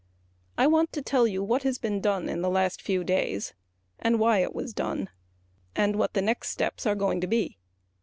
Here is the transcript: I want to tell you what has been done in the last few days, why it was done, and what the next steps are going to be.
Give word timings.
I 0.57 0.65
want 0.65 0.91
to 0.93 1.01
tell 1.03 1.27
you 1.27 1.43
what 1.43 1.61
has 1.61 1.77
been 1.77 2.01
done 2.01 2.27
in 2.27 2.41
the 2.41 2.49
last 2.49 2.81
few 2.81 3.03
days, 3.03 3.53
why 4.03 4.39
it 4.39 4.55
was 4.55 4.73
done, 4.73 5.11
and 5.75 5.95
what 5.95 6.13
the 6.15 6.23
next 6.23 6.49
steps 6.49 6.87
are 6.87 6.95
going 6.95 7.21
to 7.21 7.27
be. 7.27 7.59